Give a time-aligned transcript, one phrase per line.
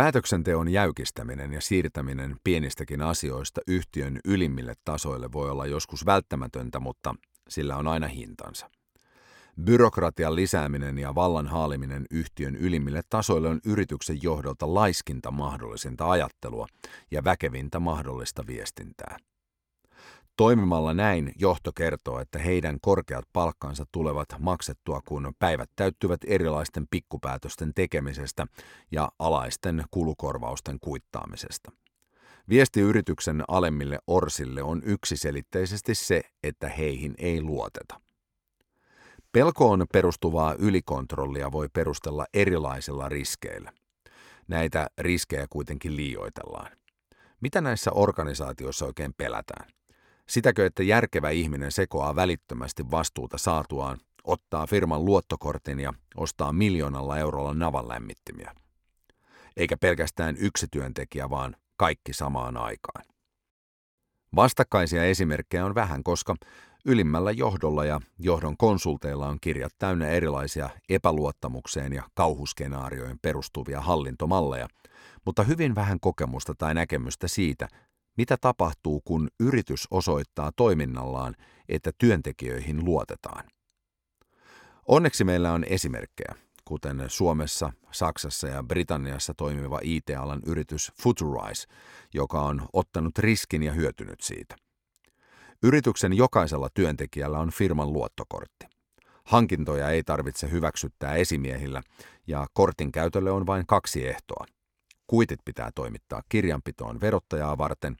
[0.00, 7.14] Päätöksenteon jäykistäminen ja siirtäminen pienistäkin asioista yhtiön ylimmille tasoille voi olla joskus välttämätöntä, mutta
[7.48, 8.70] sillä on aina hintansa.
[9.64, 16.66] Byrokratian lisääminen ja vallan haaliminen yhtiön ylimmille tasoille on yrityksen johdolta laiskinta mahdollisinta ajattelua
[17.10, 19.16] ja väkevintä mahdollista viestintää.
[20.40, 27.72] Toimimalla näin johto kertoo, että heidän korkeat palkkansa tulevat maksettua, kun päivät täyttyvät erilaisten pikkupäätösten
[27.74, 28.46] tekemisestä
[28.92, 31.72] ja alaisten kulukorvausten kuittaamisesta.
[32.48, 38.00] Viesti yrityksen alemmille orsille on yksiselitteisesti se, että heihin ei luoteta.
[39.32, 43.72] Pelkoon perustuvaa ylikontrollia voi perustella erilaisilla riskeillä.
[44.48, 46.72] Näitä riskejä kuitenkin liioitellaan.
[47.40, 49.79] Mitä näissä organisaatioissa oikein pelätään?
[50.30, 57.54] Sitäkö, että järkevä ihminen sekoaa välittömästi vastuuta saatuaan, ottaa firman luottokortin ja ostaa miljoonalla eurolla
[57.54, 58.54] navan lämmittimiä?
[59.56, 63.04] Eikä pelkästään yksi työntekijä, vaan kaikki samaan aikaan.
[64.36, 66.34] Vastakkaisia esimerkkejä on vähän, koska
[66.84, 74.68] Ylimmällä johdolla ja johdon konsulteilla on kirjat täynnä erilaisia epäluottamukseen ja kauhuskenaarioihin perustuvia hallintomalleja,
[75.24, 77.68] mutta hyvin vähän kokemusta tai näkemystä siitä,
[78.20, 81.34] mitä tapahtuu, kun yritys osoittaa toiminnallaan,
[81.68, 83.44] että työntekijöihin luotetaan.
[84.88, 91.66] Onneksi meillä on esimerkkejä, kuten Suomessa, Saksassa ja Britanniassa toimiva IT-alan yritys Futurize,
[92.14, 94.56] joka on ottanut riskin ja hyötynyt siitä–
[95.62, 98.66] Yrityksen jokaisella työntekijällä on firman luottokortti.
[99.24, 101.82] Hankintoja ei tarvitse hyväksyttää esimiehillä
[102.26, 104.44] ja kortin käytölle on vain kaksi ehtoa.
[105.10, 107.96] Kuitit pitää toimittaa kirjanpitoon verottajaa varten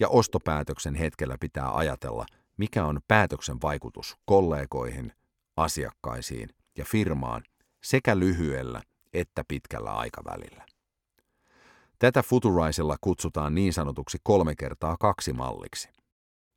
[0.00, 5.12] ja ostopäätöksen hetkellä pitää ajatella, mikä on päätöksen vaikutus kollegoihin,
[5.56, 7.42] asiakkaisiin ja firmaan
[7.84, 10.66] sekä lyhyellä että pitkällä aikavälillä.
[11.98, 15.88] Tätä Futuraisella kutsutaan niin sanotuksi kolme kertaa kaksi malliksi.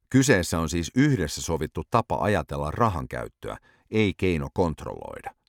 [0.10, 3.58] Kyseessä on siis yhdessä sovittu tapa ajatella rahan käyttöä,
[3.92, 5.43] ei keino kontrolloida.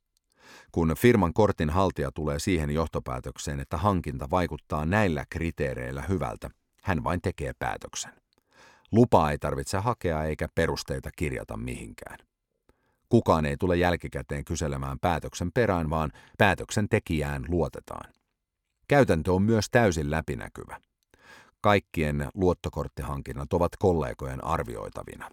[0.75, 6.51] Kun firman kortin haltija tulee siihen johtopäätökseen, että hankinta vaikuttaa näillä kriteereillä hyvältä,
[6.83, 8.13] hän vain tekee päätöksen.
[8.93, 12.19] Lupaa ei tarvitse hakea eikä perusteita kirjata mihinkään.
[13.09, 18.13] Kukaan ei tule jälkikäteen kyselemään päätöksen perään, vaan päätöksen tekijään luotetaan.
[18.89, 20.81] Käytäntö on myös täysin läpinäkyvä
[21.61, 25.31] kaikkien luottokorttihankinnat ovat kollegojen arvioitavina.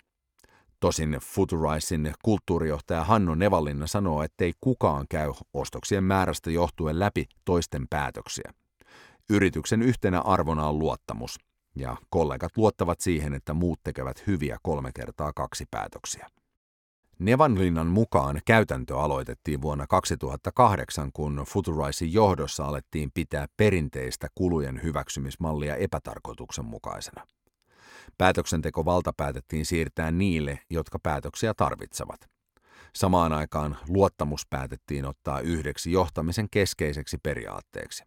[0.81, 8.53] Tosin Futuraisin kulttuurijohtaja Hanno Nevallinna sanoo, ettei kukaan käy ostoksien määrästä johtuen läpi toisten päätöksiä.
[9.29, 11.39] Yrityksen yhtenä arvona on luottamus,
[11.75, 16.29] ja kollegat luottavat siihen, että muut tekevät hyviä kolme kertaa kaksi päätöksiä.
[17.19, 27.27] Nevanlinnan mukaan käytäntö aloitettiin vuonna 2008, kun Futuraisin johdossa alettiin pitää perinteistä kulujen hyväksymismallia epätarkoituksenmukaisena.
[28.17, 32.29] Päätöksentekovalta päätettiin siirtää niille, jotka päätöksiä tarvitsevat.
[32.95, 38.03] Samaan aikaan luottamus päätettiin ottaa yhdeksi johtamisen keskeiseksi periaatteeksi.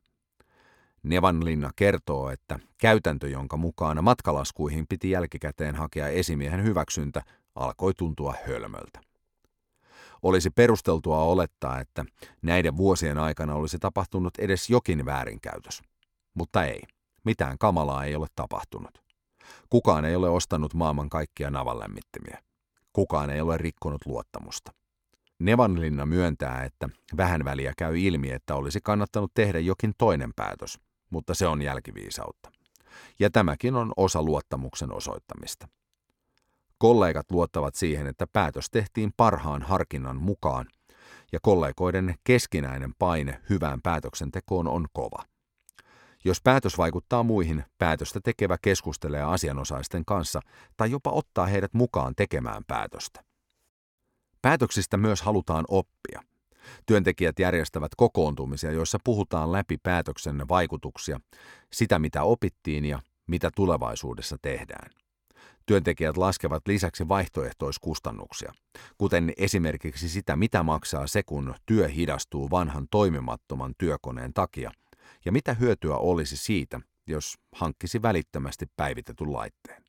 [1.03, 7.22] Nevanlinna kertoo, että käytäntö, jonka mukaan matkalaskuihin piti jälkikäteen hakea esimiehen hyväksyntä,
[7.55, 9.00] alkoi tuntua hölmöltä.
[10.22, 12.05] Olisi perusteltua olettaa, että
[12.43, 15.82] näiden vuosien aikana olisi tapahtunut edes jokin väärinkäytös.
[16.34, 16.82] Mutta ei.
[17.25, 19.04] Mitään kamalaa ei ole tapahtunut.
[19.71, 22.43] Kukaan ei ole ostanut maailman kaikkia navanlämmittimiä.
[22.93, 24.72] Kukaan ei ole rikkonut luottamusta.
[25.38, 31.34] Nevanlinna myöntää, että vähän väliä käy ilmi, että olisi kannattanut tehdä jokin toinen päätös, mutta
[31.34, 32.50] se on jälkiviisautta.
[33.19, 35.69] Ja tämäkin on osa luottamuksen osoittamista.
[36.78, 40.66] Kollegat luottavat siihen, että päätös tehtiin parhaan harkinnan mukaan,
[41.32, 45.22] ja kollegoiden keskinäinen paine hyvään päätöksentekoon on kova.
[46.25, 50.41] Jos päätös vaikuttaa muihin, päätöstä tekevä keskustelee asianosaisten kanssa
[50.77, 53.25] tai jopa ottaa heidät mukaan tekemään päätöstä.
[54.43, 56.21] Päätöksistä myös halutaan oppia.
[56.87, 61.21] Työntekijät järjestävät kokoontumisia, joissa puhutaan läpi päätöksen vaikutuksia,
[61.73, 64.91] sitä mitä opittiin ja mitä tulevaisuudessa tehdään.
[65.67, 68.53] Työntekijät laskevat lisäksi vaihtoehtoiskustannuksia,
[68.99, 74.71] kuten esimerkiksi sitä, mitä maksaa se, kun työ hidastuu vanhan toimimattoman työkoneen takia,
[75.25, 79.85] ja mitä hyötyä olisi siitä, jos hankkisi välittömästi päivitetyn laitteen.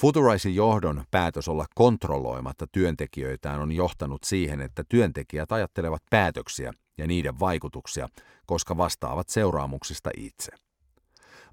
[0.00, 7.40] Futuraisin johdon päätös olla kontrolloimatta työntekijöitään on johtanut siihen, että työntekijät ajattelevat päätöksiä ja niiden
[7.40, 8.08] vaikutuksia,
[8.46, 10.52] koska vastaavat seuraamuksista itse.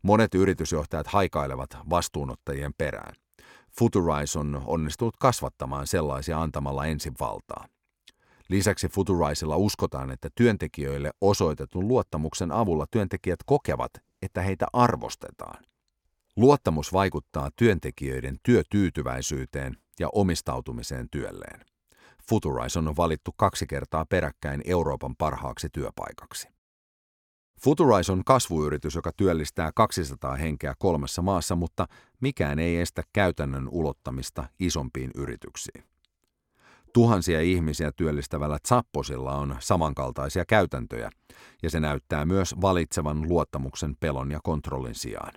[0.03, 3.15] Monet yritysjohtajat haikailevat vastuunottajien perään.
[3.79, 7.67] Futurize on onnistunut kasvattamaan sellaisia antamalla ensin valtaa.
[8.49, 13.91] Lisäksi Futuraisilla uskotaan, että työntekijöille osoitetun luottamuksen avulla työntekijät kokevat,
[14.21, 15.63] että heitä arvostetaan.
[16.35, 21.65] Luottamus vaikuttaa työntekijöiden työtyytyväisyyteen ja omistautumiseen työlleen.
[22.29, 26.47] Futurice on valittu kaksi kertaa peräkkäin Euroopan parhaaksi työpaikaksi.
[27.61, 31.87] Futurice on kasvuyritys, joka työllistää 200 henkeä kolmessa maassa, mutta
[32.21, 35.88] mikään ei estä käytännön ulottamista isompiin yrityksiin.
[36.93, 41.09] Tuhansia ihmisiä työllistävällä Zapposilla on samankaltaisia käytäntöjä,
[41.63, 45.33] ja se näyttää myös valitsevan luottamuksen pelon ja kontrollin sijaan.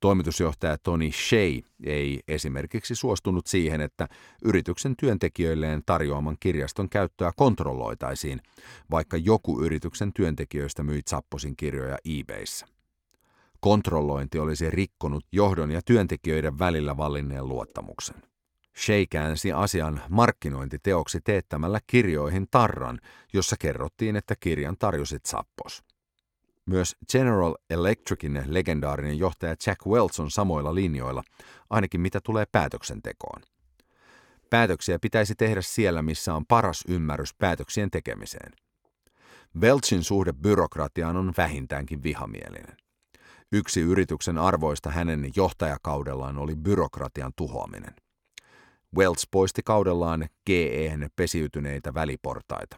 [0.00, 4.08] Toimitusjohtaja Tony Shea ei esimerkiksi suostunut siihen, että
[4.44, 8.40] yrityksen työntekijöilleen tarjoaman kirjaston käyttöä kontrolloitaisiin,
[8.90, 12.66] vaikka joku yrityksen työntekijöistä myi Zapposin kirjoja eBayssä.
[13.60, 18.29] Kontrollointi olisi rikkonut johdon ja työntekijöiden välillä vallinneen luottamuksen.
[18.80, 22.98] Shea käänsi asian markkinointiteoksi teettämällä kirjoihin tarran,
[23.32, 25.82] jossa kerrottiin, että kirjan tarjosi Zappos.
[26.66, 31.22] Myös General Electricin legendaarinen johtaja Jack Welch on samoilla linjoilla,
[31.70, 33.42] ainakin mitä tulee päätöksentekoon.
[34.50, 38.52] Päätöksiä pitäisi tehdä siellä, missä on paras ymmärrys päätöksien tekemiseen.
[39.60, 42.76] Welchin suhde byrokratiaan on vähintäänkin vihamielinen.
[43.52, 47.94] Yksi yrityksen arvoista hänen johtajakaudellaan oli byrokratian tuhoaminen.
[48.96, 52.76] Welch poisti kaudellaan GE:n pesiytyneitä väliportaita.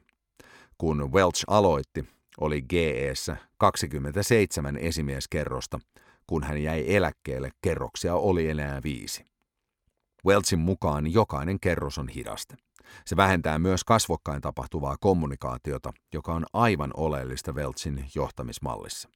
[0.78, 2.04] Kun Welch aloitti,
[2.40, 5.78] oli GEssä 27 esimieskerrosta,
[6.26, 9.24] kun hän jäi eläkkeelle, kerroksia oli enää viisi.
[10.26, 12.56] Welchin mukaan jokainen kerros on hidaste.
[13.06, 19.08] Se vähentää myös kasvokkain tapahtuvaa kommunikaatiota, joka on aivan oleellista Welchin johtamismallissa.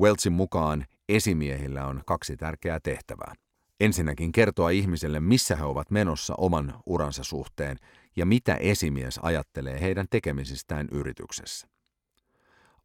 [0.00, 3.34] Welchin mukaan esimiehillä on kaksi tärkeää tehtävää.
[3.80, 7.76] Ensinnäkin kertoa ihmiselle, missä he ovat menossa oman uransa suhteen
[8.16, 11.68] ja mitä esimies ajattelee heidän tekemisistään yrityksessä.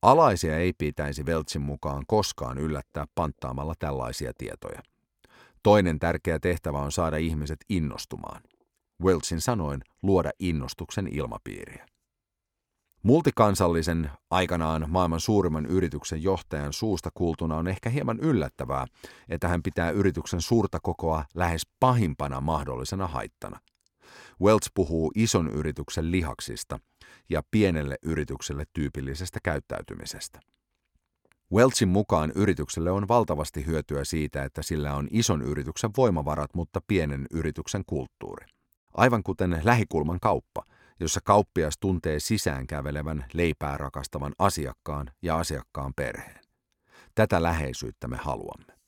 [0.01, 4.81] Alaisia ei pitäisi Veltsin mukaan koskaan yllättää panttaamalla tällaisia tietoja.
[5.63, 8.41] Toinen tärkeä tehtävä on saada ihmiset innostumaan.
[9.03, 11.90] Welchin sanoin luoda innostuksen ilmapiiriä.
[13.03, 18.85] Multikansallisen, aikanaan maailman suurimman yrityksen johtajan suusta kuultuna on ehkä hieman yllättävää,
[19.29, 23.59] että hän pitää yrityksen suurta kokoa lähes pahimpana mahdollisena haittana.
[24.41, 26.79] Welch puhuu ison yrityksen lihaksista
[27.29, 30.39] ja pienelle yritykselle tyypillisestä käyttäytymisestä.
[31.53, 37.27] Welchin mukaan yritykselle on valtavasti hyötyä siitä, että sillä on ison yrityksen voimavarat, mutta pienen
[37.31, 38.45] yrityksen kulttuuri.
[38.93, 40.63] Aivan kuten lähikulman kauppa,
[41.01, 46.41] jossa kauppias tuntee sisään kävelevän leipää rakastavan asiakkaan ja asiakkaan perheen.
[47.15, 48.80] Tätä läheisyyttä me haluamme.